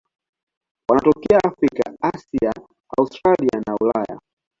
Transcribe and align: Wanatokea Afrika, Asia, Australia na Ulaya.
Wanatokea 0.89 1.37
Afrika, 1.43 1.83
Asia, 2.01 2.51
Australia 2.97 3.61
na 3.67 3.75
Ulaya. 3.81 4.19